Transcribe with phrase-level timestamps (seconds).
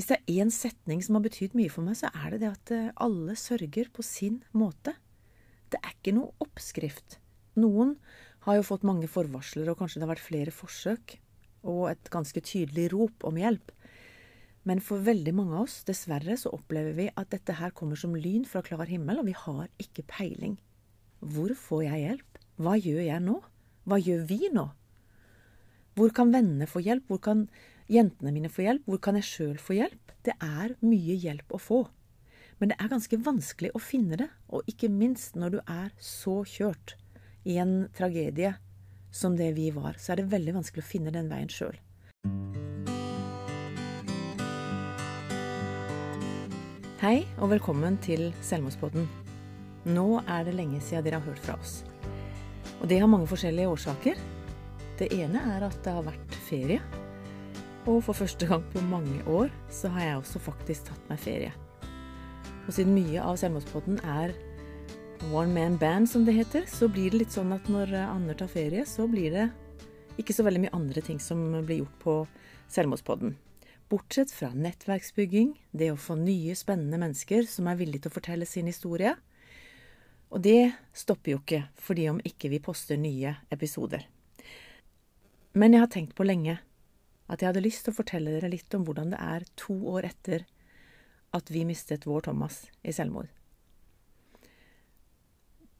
[0.00, 2.48] Hvis det er én setning som har betydd mye for meg, så er det det
[2.48, 4.94] at eh, alle sørger på sin måte.
[5.68, 7.18] Det er ikke noe oppskrift.
[7.60, 7.98] Noen
[8.46, 11.18] har jo fått mange forvarsler, og kanskje det har vært flere forsøk,
[11.68, 13.74] og et ganske tydelig rop om hjelp.
[14.64, 18.16] Men for veldig mange av oss, dessverre, så opplever vi at dette her kommer som
[18.16, 20.56] lyn fra klar himmel, og vi har ikke peiling.
[21.20, 22.40] Hvor får jeg hjelp?
[22.56, 23.36] Hva gjør jeg nå?
[23.84, 24.64] Hva gjør vi nå?
[26.00, 27.04] Hvor kan vennene få hjelp?
[27.12, 27.44] Hvor kan
[27.90, 28.86] jentene mine få hjelp?
[28.86, 30.14] Hvor kan jeg sjøl få hjelp?
[30.26, 31.80] Det er mye hjelp å få.
[32.60, 36.42] Men det er ganske vanskelig å finne det, og ikke minst når du er så
[36.44, 36.94] kjørt
[37.48, 38.52] i en tragedie
[39.10, 41.78] som det vi var, så er det veldig vanskelig å finne den veien sjøl.
[47.00, 49.08] Hei, og velkommen til Selvmordspodden.
[49.88, 51.78] Nå er det lenge siden dere har hørt fra oss.
[52.82, 54.20] Og det har mange forskjellige årsaker.
[55.00, 56.99] Det ene er at det har vært ferie.
[57.88, 61.52] Og for første gang på mange år så har jeg også faktisk tatt meg ferie.
[62.66, 64.34] Og siden mye av Selvmordspodden er
[65.32, 68.52] one man band, som det heter, så blir det litt sånn at når Anner tar
[68.52, 69.48] ferie, så blir det
[70.20, 72.16] ikke så veldig mye andre ting som blir gjort på
[72.70, 73.34] Selvmordspodden.
[73.90, 78.46] Bortsett fra nettverksbygging, det å få nye, spennende mennesker som er villige til å fortelle
[78.46, 79.16] sin historie.
[80.30, 84.04] Og det stopper jo ikke fordi om ikke vi poster nye episoder.
[85.58, 86.60] Men jeg har tenkt på lenge
[87.30, 90.08] at jeg hadde lyst til å fortelle dere litt om hvordan det er to år
[90.10, 90.46] etter
[91.36, 93.30] at vi mistet vår Thomas i selvmord.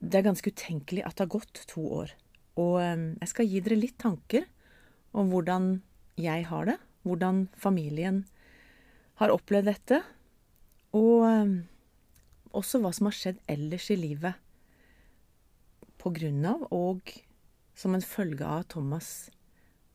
[0.00, 2.12] Det er ganske utenkelig at det har gått to år.
[2.60, 4.46] Og eh, jeg skal gi dere litt tanker
[5.10, 5.72] om hvordan
[6.20, 8.22] jeg har det, hvordan familien
[9.20, 10.00] har opplevd dette,
[10.96, 11.56] og eh,
[12.56, 14.38] også hva som har skjedd ellers i livet
[16.00, 17.12] på grunn av og
[17.76, 19.30] som en følge av Thomas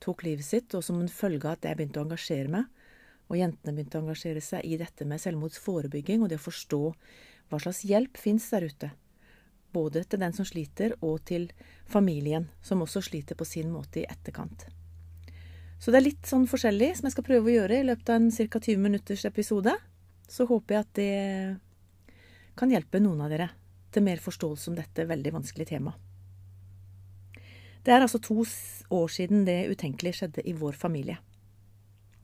[0.05, 2.69] tok livet sitt, og som en følge av at jeg begynte å engasjere meg,
[3.25, 6.81] og jentene begynte å engasjere seg i dette med selvmordsforebygging og det å forstå
[7.49, 8.91] hva slags hjelp fins der ute.
[9.73, 11.49] Både til den som sliter, og til
[11.89, 14.67] familien, som også sliter på sin måte i etterkant.
[15.81, 18.21] Så det er litt sånn forskjellig som jeg skal prøve å gjøre i løpet av
[18.21, 18.61] en ca.
[18.61, 19.75] 20 minutters episode.
[20.31, 22.15] Så håper jeg at det
[22.55, 23.51] kan hjelpe noen av dere
[23.91, 26.04] til mer forståelse om dette veldig vanskelige temaet.
[27.85, 28.43] Det er altså to
[28.89, 31.17] år siden det utenkelige skjedde i vår familie.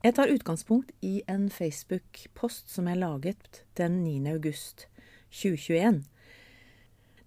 [0.02, 4.32] Jeg tar utgangspunkt i en Facebook-post som jeg laget den 9.
[4.32, 4.88] august
[5.30, 6.02] 2021.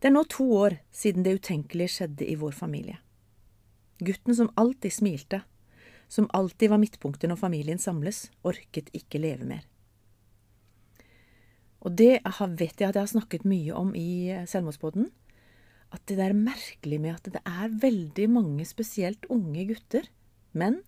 [0.01, 2.97] Det er nå to år siden det utenkelige skjedde i vår familie.
[4.03, 5.41] Gutten som alltid smilte,
[6.07, 9.63] som alltid var midtpunktet når familien samles, orket ikke leve mer.
[11.79, 15.07] Og det vet jeg at jeg har snakket mye om i Selvmordsbåten.
[15.95, 20.09] At det er merkelig med at det er veldig mange spesielt unge gutter,
[20.51, 20.81] menn,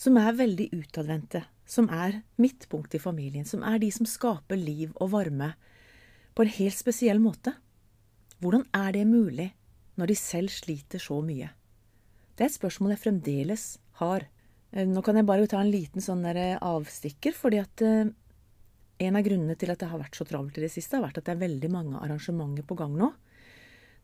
[0.00, 4.92] som er veldig utadvendte, som er midtpunktet i familien, som er de som skaper liv
[5.00, 5.52] og varme
[6.36, 7.54] på en helt spesiell måte.
[8.40, 9.50] Hvordan er det mulig
[9.96, 11.48] når de selv sliter så mye?
[12.36, 13.64] Det er et spørsmål jeg fremdeles
[14.02, 14.26] har.
[14.72, 18.12] Eh, nå kan jeg bare ta en liten sånn eh, avstikker, fordi at eh,
[19.06, 21.22] en av grunnene til at det har vært så travelt i det siste, har vært
[21.22, 23.10] at det er veldig mange arrangementer på gang nå.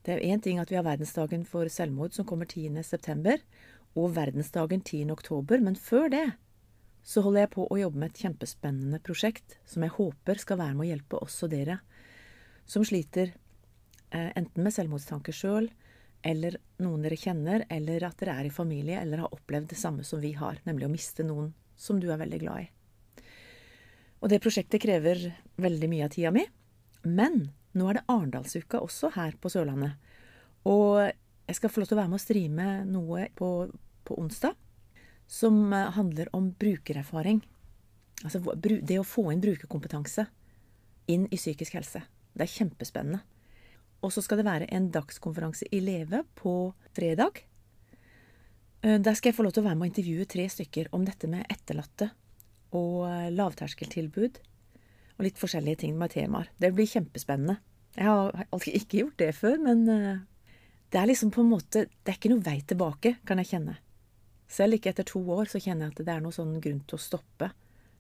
[0.03, 3.39] Det er én ting at vi har verdensdagen for selvmord som kommer 10.9.,
[3.93, 6.27] og verdensdagen 10.10., men før det
[7.03, 10.77] så holder jeg på å jobbe med et kjempespennende prosjekt som jeg håper skal være
[10.79, 11.81] med å hjelpe også dere
[12.69, 13.33] som sliter
[14.15, 15.67] eh, enten med selvmordstanker sjøl,
[16.23, 20.07] eller noen dere kjenner, eller at dere er i familie eller har opplevd det samme
[20.07, 23.27] som vi har, nemlig å miste noen som du er veldig glad i.
[24.23, 25.25] Og det prosjektet krever
[25.59, 26.45] veldig mye av tida mi.
[27.03, 29.97] Men nå er det Arendalsuka også her på Sørlandet.
[30.69, 33.49] Og jeg skal få lov til å være med å streame noe på,
[34.07, 34.59] på onsdag
[35.33, 37.43] som eh, handler om brukererfaring.
[38.23, 40.27] Altså det å få inn brukerkompetanse
[41.11, 42.05] inn i psykisk helse.
[42.33, 43.23] Det er kjempespennende.
[44.03, 47.43] Og så skal det være en dagskonferanse i Leve på fredag.
[48.83, 51.07] Eh, der skal jeg få lov til å være med og intervjue tre stykker om
[51.07, 52.11] dette med etterlatte
[52.79, 54.41] og eh, lavterskeltilbud.
[55.19, 56.51] Og litt forskjellige ting med temaer.
[56.59, 57.59] Det blir kjempespennende.
[57.97, 60.23] Jeg har ikke gjort det før, men eh,
[60.93, 63.77] det er liksom på en måte Det er ikke noe vei tilbake, kan jeg kjenne.
[64.53, 66.99] Selv ikke etter to år så kjenner jeg at det er noen sånn grunn til
[66.99, 67.53] å stoppe.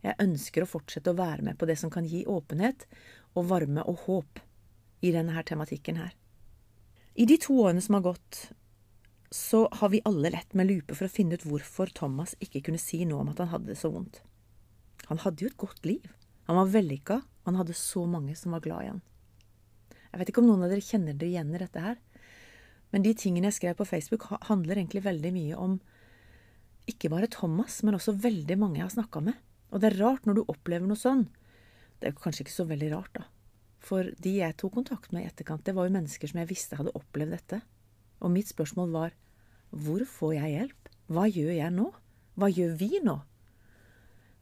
[0.02, 2.84] Jeg ønsker å fortsette å være med på det som kan gi åpenhet
[3.38, 4.42] og varme og håp
[5.06, 6.12] i denne her tematikken her.
[7.14, 8.42] I de to årene som har gått,
[9.32, 12.80] så har vi alle lett med lupe for å finne ut hvorfor Thomas ikke kunne
[12.80, 14.20] si noe om at han hadde det så vondt.
[15.08, 16.04] Han hadde jo et godt liv.
[16.48, 19.02] Han var vellykka, og han hadde så mange som var glad i han.
[20.12, 22.00] Jeg vet ikke om noen av dere kjenner dere igjen i dette her,
[22.92, 25.78] men de tingene jeg skrev på Facebook, handler egentlig veldig mye om
[26.90, 29.38] ikke bare Thomas, men også veldig mange jeg har snakka med,
[29.72, 31.30] Og det er rart når du opplever noe sånn.
[31.96, 33.22] Det er kanskje ikke så veldig rart, da.
[33.80, 36.76] For de jeg tok kontakt med i etterkant, det var jo mennesker som jeg visste
[36.76, 37.62] hadde opplevd dette.
[38.20, 39.14] Og mitt spørsmål var
[39.72, 40.90] hvor får jeg hjelp?
[41.08, 41.88] Hva gjør jeg nå?
[42.36, 43.16] Hva gjør vi nå?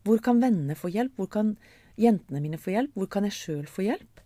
[0.02, 1.14] Hvor kan vennene få hjelp?
[1.14, 1.54] Hvor kan
[1.98, 2.92] jentene mine få hjelp?
[2.94, 4.22] Hvor kan jeg sjøl få hjelp?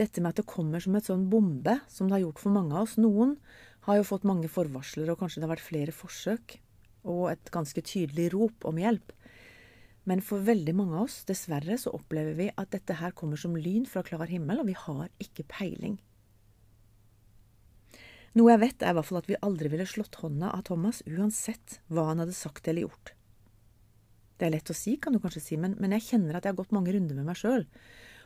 [0.00, 2.74] Dette med at det kommer som et sånn bombe, som det har gjort for mange
[2.74, 2.96] av oss.
[2.98, 3.36] Noen
[3.86, 6.56] har jo fått mange forvarsler, og kanskje det har vært flere forsøk,
[7.04, 9.12] og et ganske tydelig rop om hjelp.
[10.08, 13.54] Men for veldig mange av oss, dessverre, så opplever vi at dette her kommer som
[13.56, 15.96] lyn fra klar himmel, og vi har ikke peiling.
[18.34, 21.04] Noe jeg vet, er i hvert fall at vi aldri ville slått hånda av Thomas
[21.06, 23.14] uansett hva han hadde sagt eller gjort.
[24.38, 26.54] Det er lett å si, kan du kanskje si, men, men jeg kjenner at jeg
[26.54, 27.66] har gått mange runder med meg sjøl,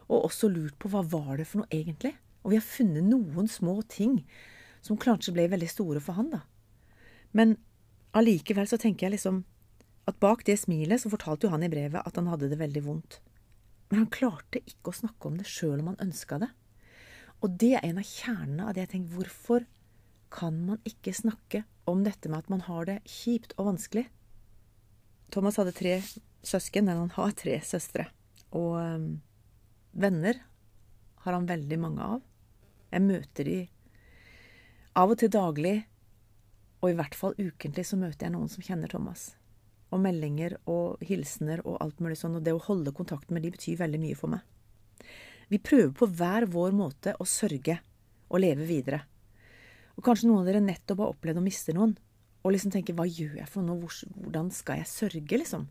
[0.08, 2.14] og også lurt på hva var det for noe egentlig?
[2.44, 4.22] Og vi har funnet noen små ting
[4.84, 6.42] som kanskje ble veldig store for han, da.
[7.36, 7.58] Men
[8.16, 9.42] allikevel så tenker jeg liksom
[10.08, 12.84] at bak det smilet så fortalte jo han i brevet at han hadde det veldig
[12.86, 13.18] vondt.
[13.90, 16.48] Men han klarte ikke å snakke om det sjøl om han ønska det.
[17.44, 19.66] Og det er en av kjernene av det jeg tenker hvorfor
[20.32, 24.08] kan man ikke snakke om dette med at man har det kjipt og vanskelig?
[25.34, 25.98] Thomas hadde tre
[26.46, 28.08] søsken, eller han har tre søstre.
[28.56, 29.08] Og um,
[29.92, 30.40] venner
[31.24, 32.22] har han veldig mange av.
[32.88, 33.58] Jeg møter de
[34.98, 35.76] av og til daglig,
[36.80, 39.32] og i hvert fall ukentlig så møter jeg noen som kjenner Thomas
[39.88, 43.52] og meldinger og hilsener og alt mulig sånn, og det å holde kontakt med de
[43.54, 44.42] betyr veldig mye for meg.
[45.48, 47.78] Vi prøver på hver vår måte å sørge
[48.28, 49.00] og leve videre.
[49.96, 51.96] Og kanskje noen av dere nettopp har opplevd å miste noen,
[52.48, 55.66] og liksom tenke hva gjør jeg for noe, hvordan skal jeg sørge, liksom?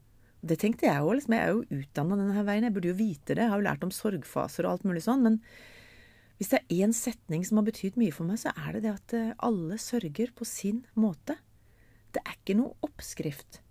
[0.46, 1.34] Det tenkte jeg òg, liksom.
[1.34, 3.88] Jeg er jo utdanna denne veien, jeg burde jo vite det, jeg har jo lært
[3.88, 5.40] om sorgfaser og alt mulig sånn, men
[6.38, 8.92] hvis det er én setning som har betydd mye for meg, så er det det
[8.94, 11.40] at eh, alle sørger på sin måte.
[12.14, 13.64] Det er ikke noe oppskrift.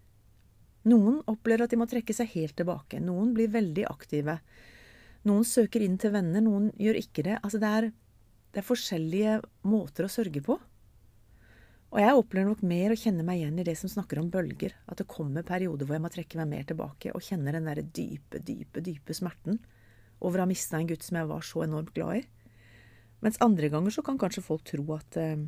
[0.90, 2.98] Noen opplever at de må trekke seg helt tilbake.
[3.02, 4.40] Noen blir veldig aktive.
[5.26, 7.38] Noen søker inn til venner, noen gjør ikke det.
[7.38, 7.88] Altså det er,
[8.50, 9.38] det er forskjellige
[9.70, 10.58] måter å sørge på.
[11.96, 14.74] Og jeg opplever nok mer å kjenne meg igjen i det som snakker om bølger.
[14.84, 17.86] At det kommer perioder hvor jeg må trekke meg mer tilbake og kjenne den derre
[17.88, 19.62] dype, dype, dype smerten
[20.20, 22.22] over å ha mista en gutt som jeg var så enormt glad i.
[23.24, 25.40] Mens andre ganger så kan kanskje folk tro at, eh,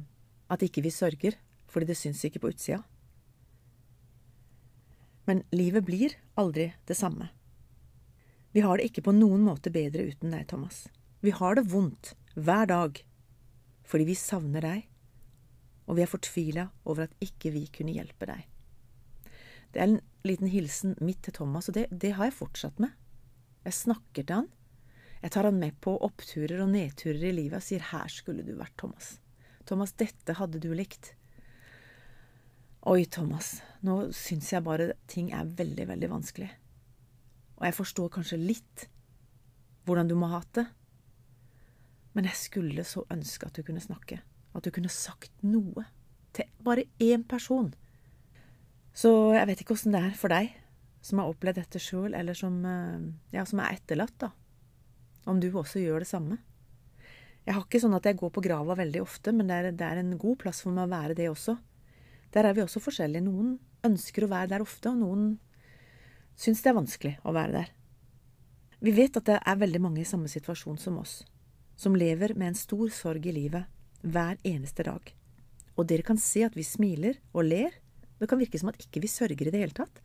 [0.48, 1.36] at ikke vi sørger,
[1.68, 2.80] fordi det syns ikke på utsida.
[5.28, 7.28] Men livet blir aldri det samme.
[8.56, 10.86] Vi har det ikke på noen måte bedre uten deg, Thomas.
[11.20, 13.02] Vi har det vondt hver dag
[13.88, 14.88] fordi vi savner deg,
[15.88, 18.44] og vi er fortvila over at ikke vi kunne hjelpe deg.
[19.72, 22.92] Det er en liten hilsen midt til Thomas, og det, det har jeg fortsatt med.
[23.64, 24.50] Jeg snakker til han.
[25.22, 28.54] Jeg tar han med på oppturer og nedturer i livet og sier 'her skulle du
[28.54, 29.18] vært, Thomas'.
[29.66, 31.14] Thomas, dette hadde du likt.
[32.88, 36.50] Oi, Thomas, nå syns jeg bare ting er veldig, veldig vanskelig.
[37.58, 38.88] Og jeg forstår kanskje litt
[39.84, 40.66] hvordan du må ha hatt det.
[42.14, 44.22] Men jeg skulle så ønske at du kunne snakke.
[44.56, 45.84] At du kunne sagt noe.
[46.36, 47.72] Til bare én person.
[48.96, 50.54] Så jeg vet ikke åssen det er for deg
[51.04, 54.32] som har opplevd dette sjøl, eller som, eh, ja, som er etterlatt, da.
[55.26, 56.38] Om du også gjør det samme.
[57.46, 59.86] Jeg har ikke sånn at jeg går på grava veldig ofte, men det er, det
[59.86, 61.56] er en god plass for meg å være det også.
[62.32, 63.24] Der er vi også forskjellige.
[63.24, 65.38] Noen ønsker å være der ofte, og noen
[66.36, 67.72] syns det er vanskelig å være der.
[68.80, 71.24] Vi vet at det er veldig mange i samme situasjon som oss,
[71.76, 73.64] som lever med en stor sorg i livet
[74.02, 75.14] hver eneste dag.
[75.78, 77.74] Og dere kan se at vi smiler og ler.
[78.18, 80.02] Det kan virke som at ikke vi sørger i det hele tatt,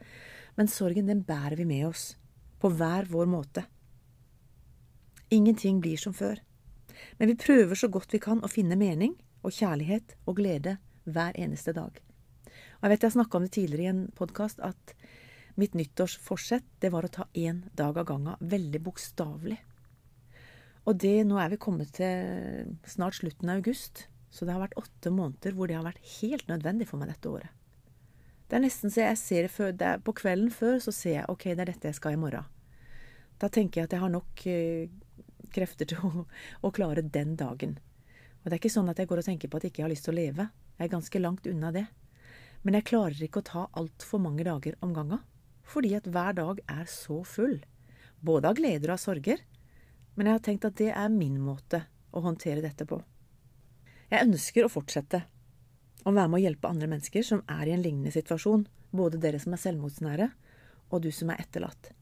[0.57, 2.13] men sorgen den bærer vi med oss,
[2.61, 3.65] på hver vår måte.
[5.33, 6.37] Ingenting blir som før,
[7.17, 10.77] men vi prøver så godt vi kan å finne mening og kjærlighet og glede
[11.09, 11.97] hver eneste dag.
[11.97, 14.93] Og jeg vet jeg snakka om det tidligere i en podkast, at
[15.59, 19.57] mitt nyttårsforsett det var å ta én dag av gangen, veldig bokstavelig.
[20.83, 24.79] Og det, nå er vi kommet til snart slutten av august, så det har vært
[24.79, 27.51] åtte måneder hvor det har vært helt nødvendig for meg dette året.
[28.49, 31.29] Det er nesten så jeg ser det før, det På kvelden før så ser jeg
[31.31, 32.45] ok, det er dette jeg skal i morgen.
[33.41, 34.91] Da tenker jeg at jeg har nok uh,
[35.55, 36.25] krefter til å,
[36.61, 37.77] å, klare den dagen.
[38.43, 39.93] Og det er ikke sånn at jeg går og tenker på at jeg ikke har
[39.93, 40.49] lyst til å leve.
[40.77, 41.85] Jeg er ganske langt unna det.
[42.63, 45.23] Men jeg klarer ikke å ta altfor mange dager om gangen,
[45.67, 47.57] fordi at hver dag er så full,
[48.23, 49.43] både av gleder og av sorger.
[50.15, 52.99] Men jeg har tenkt at det er min måte å håndtere dette på.
[54.11, 55.23] Jeg ønsker å fortsette
[56.03, 59.39] å være med å hjelpe andre mennesker som er i en lignende situasjon, både dere
[59.41, 60.29] som er selvmordsnære,
[60.93, 61.93] og du som er etterlatt.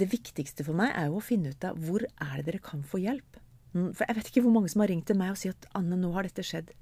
[0.00, 2.84] Det viktigste for meg er jo å finne ut av hvor er det dere kan
[2.86, 3.40] få hjelp.
[3.74, 5.68] Mm, for jeg vet ikke hvor mange som har ringt til meg og sier at
[5.78, 6.72] Anne, nå har dette skjedd.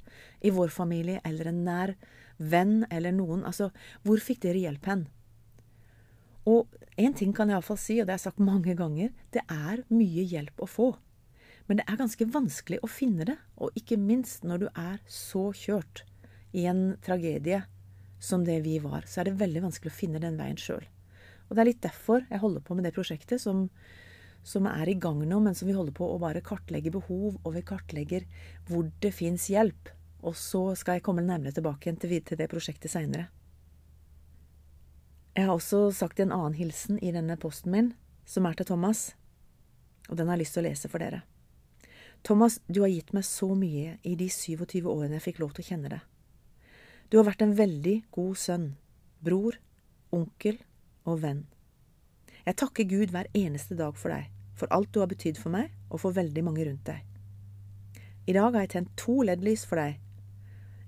[0.45, 1.95] I vår familie eller en nær
[2.39, 3.43] venn eller noen.
[3.49, 3.73] Altså,
[4.07, 5.09] hvor fikk dere hjelp hen?
[6.49, 9.45] Og én ting kan jeg iallfall si, og det har jeg sagt mange ganger, det
[9.53, 10.89] er mye hjelp å få.
[11.69, 15.51] Men det er ganske vanskelig å finne det, og ikke minst når du er så
[15.53, 16.07] kjørt
[16.57, 17.61] i en tragedie
[18.19, 20.87] som det vi var, så er det veldig vanskelig å finne den veien sjøl.
[21.49, 23.67] Og det er litt derfor jeg holder på med det prosjektet som,
[24.45, 27.55] som er i gang nå, men som vi holder på å bare kartlegge behov, og
[27.57, 28.25] vi kartlegger
[28.69, 29.93] hvor det fins hjelp.
[30.25, 33.29] Og så skal jeg komme nærmere tilbake til, det prosjektet seinere.
[35.39, 37.93] Jeg har også sagt en annen hilsen i denne posten min,
[38.27, 39.13] som er til Thomas,
[40.09, 41.21] og den har jeg lyst til å lese for dere.
[42.27, 45.63] Thomas, du har gitt meg så mye i de 27 årene jeg fikk lov til
[45.63, 46.03] å kjenne deg.
[47.07, 48.67] Du har vært en veldig god sønn,
[49.23, 49.61] bror,
[50.11, 50.59] onkel
[51.07, 51.47] og venn.
[52.43, 54.27] Jeg takker Gud hver eneste dag for deg,
[54.59, 57.07] for alt du har betydd for meg og for veldig mange rundt deg.
[58.27, 60.03] I dag har jeg tent to LED-lys for deg.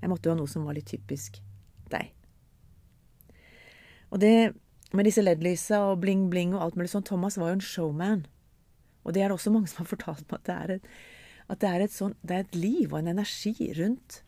[0.02, 1.38] Jeg måtte jo ha noe som var litt typisk
[1.94, 2.10] deg.
[4.10, 4.52] Og det
[4.96, 8.24] med disse LED-lysa og bling-bling og alt mulig sånn, Thomas var jo en showman.
[9.06, 10.88] Og det er det også mange som har fortalt meg, at det er et,
[11.50, 14.20] at det er et, sånt, det er et liv og en energi rundt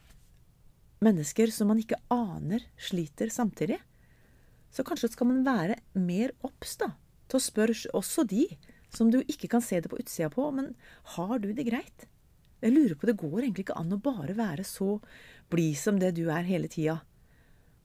[1.02, 3.80] mennesker som man ikke aner sliter samtidig.
[4.72, 8.46] Så kanskje skal man være mer obs til å spørre også de
[8.92, 10.72] som du ikke kan se det på utsida på, men
[11.16, 12.08] har du det greit?
[12.62, 15.00] Jeg lurer på, Det går egentlig ikke an å bare være så
[15.50, 17.00] blid som det du er hele tida.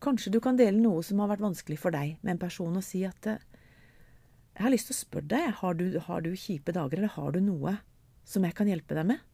[0.04, 2.86] Kanskje du kan dele noe som har vært vanskelig for deg, med en person, og
[2.86, 3.42] si at eh,
[4.58, 7.34] jeg har lyst til å spørre deg, har du, har du kjipe dager, eller har
[7.34, 7.78] du noe
[8.28, 9.26] som jeg kan hjelpe deg med?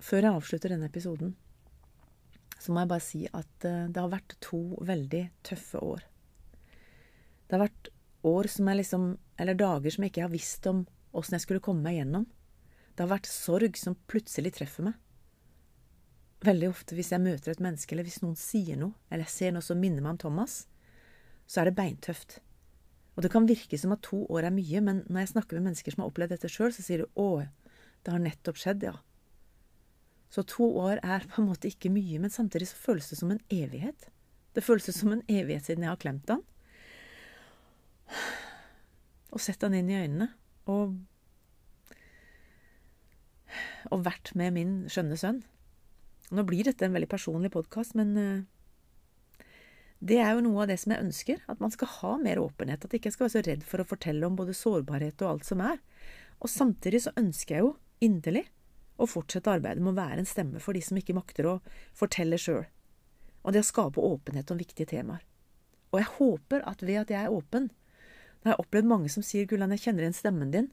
[0.00, 1.34] Før jeg avslutter denne episoden,
[2.60, 6.04] så må jeg bare si at eh, det har vært to veldig tøffe år.
[7.46, 7.90] Det har vært
[8.26, 9.04] år som jeg liksom
[9.38, 10.78] Eller dager som jeg ikke har visst om
[11.12, 12.24] åssen jeg skulle komme meg gjennom.
[12.96, 14.94] Det har vært sorg som plutselig treffer meg.
[16.44, 19.54] Veldig ofte hvis jeg møter et menneske, eller hvis noen sier noe, eller jeg ser
[19.56, 20.66] noe som minner meg om Thomas,
[21.48, 22.40] så er det beintøft.
[23.16, 25.70] Og det kan virke som at to år er mye, men når jeg snakker med
[25.70, 27.48] mennesker som har opplevd dette sjøl, så sier de 'Å,
[28.04, 28.98] det har nettopp skjedd', ja.
[30.28, 33.30] Så to år er på en måte ikke mye, men samtidig så føles det som
[33.30, 34.10] en evighet.
[34.52, 36.42] Det føles som en evighet siden jeg har klemt han.
[39.32, 40.28] Og sett han inn i øynene.
[40.66, 40.96] Og,
[43.92, 45.42] og vært med min skjønne sønn.
[46.34, 49.46] Nå blir dette en veldig personlig podkast, men uh,
[49.98, 51.40] det er jo noe av det som jeg ønsker.
[51.50, 52.84] At man skal ha mer åpenhet.
[52.84, 55.48] At jeg ikke skal være så redd for å fortelle om både sårbarhet og alt
[55.48, 55.80] som er.
[56.42, 57.72] Og samtidig så ønsker jeg jo
[58.04, 58.44] inderlig
[59.00, 61.56] å fortsette arbeidet med å være en stemme for de som ikke makter å
[61.96, 62.64] fortelle sjøl,
[63.44, 65.24] og det å skape åpenhet om viktige temaer.
[65.92, 69.24] Og jeg håper at ved at jeg er åpen Nå har jeg opplevd mange som
[69.26, 70.68] sier 'Gullan, jeg kjenner igjen stemmen din',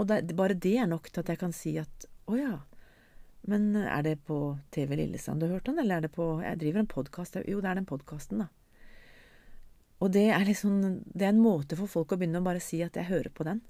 [0.00, 2.54] og det, bare det er nok til at jeg kan si at 'Å ja,
[3.50, 6.60] men er det på TV Lillesand du har hørt den, eller er det på Jeg
[6.62, 8.48] driver en podkast Jo, det er den podkasten, da.
[10.00, 12.80] Og det er liksom Det er en måte for folk å begynne å bare si
[12.84, 13.60] at jeg hører på den.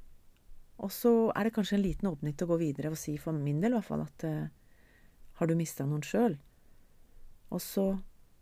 [0.82, 3.36] Og så er det kanskje en liten åpning til å gå videre og si, for
[3.36, 4.48] min del i hvert fall, at uh,
[5.38, 6.34] har du mista noen sjøl?
[7.54, 7.84] Og så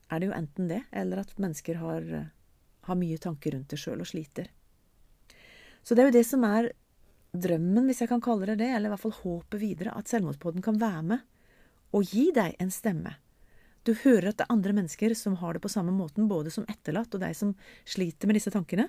[0.08, 2.30] er det jo enten det, eller at mennesker har, uh,
[2.88, 4.48] har mye tanker rundt det sjøl og sliter.
[5.84, 6.70] Så det er jo det som er
[7.32, 10.64] drømmen, hvis jeg kan kalle det det, eller i hvert fall håpet videre, at Selvmordspodden
[10.64, 11.28] kan være med
[11.92, 13.16] og gi deg en stemme.
[13.84, 16.66] Du hører at det er andre mennesker som har det på samme måten, både som
[16.70, 17.54] etterlatt og deg som
[17.88, 18.86] sliter med disse tankene.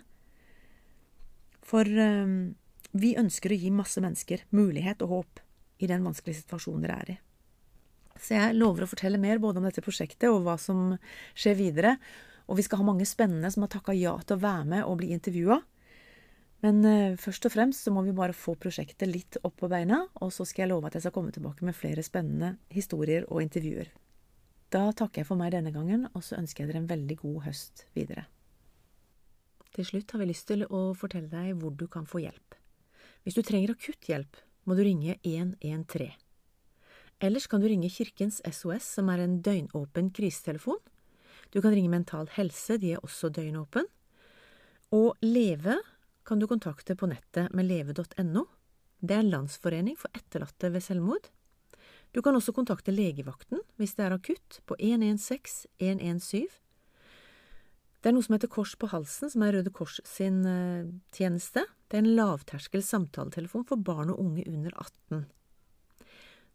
[1.63, 2.53] For um,
[2.93, 5.43] vi ønsker å gi masse mennesker mulighet og håp
[5.83, 7.17] i den vanskelige situasjonen dere er i.
[8.21, 10.93] Så jeg lover å fortelle mer både om dette prosjektet og hva som
[11.33, 11.95] skjer videre.
[12.47, 14.99] Og vi skal ha mange spennende som har takka ja til å være med og
[15.01, 15.57] bli intervjua.
[16.63, 20.05] Men uh, først og fremst så må vi bare få prosjektet litt opp på beina,
[20.23, 23.43] og så skal jeg love at jeg skal komme tilbake med flere spennende historier og
[23.43, 23.91] intervjuer.
[24.73, 27.43] Da takker jeg for meg denne gangen, og så ønsker jeg dere en veldig god
[27.49, 28.25] høst videre.
[29.73, 32.55] Til slutt har vi lyst til å fortelle deg hvor du kan få hjelp.
[33.25, 36.13] Hvis du trenger akutt hjelp, må du ringe 113.
[37.23, 40.79] Ellers kan du ringe Kirkens SOS, som er en døgnåpen krisetelefon.
[41.53, 43.87] Du kan ringe Mental Helse, de er også døgnåpen.
[44.93, 45.77] Og Leve
[46.25, 48.45] kan du kontakte på nettet med leve.no.
[49.03, 51.29] Det er en landsforening for etterlatte ved selvmord.
[52.13, 56.47] Du kan også kontakte legevakten hvis det er akutt, på 116 117
[58.03, 61.61] det er noe som heter Kors på halsen, som er Røde Kors sin uh, tjeneste.
[61.87, 65.21] Det er en lavterskel samtaletelefon for barn og unge under 18.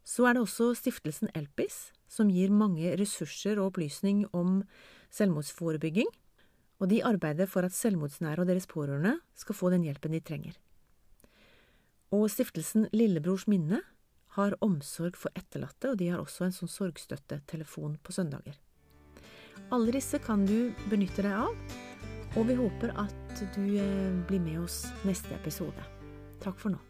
[0.05, 4.59] Så er det også stiftelsen Elpis, som gir mange ressurser og opplysning om
[5.09, 6.13] selvmordsforebygging,
[6.79, 10.55] og de arbeider for at selvmordsnære og deres pårørende skal få den hjelpen de trenger.
[12.15, 13.83] Og stiftelsen Lillebrors minne
[14.37, 18.57] har omsorg for etterlatte, og de har også en sånn sorgstøttetelefon på søndager.
[19.69, 21.79] Alle disse kan du benytte deg av.
[22.37, 25.89] Og vi håper at du eh, blir med oss neste episode.
[26.43, 26.88] Takk for nå.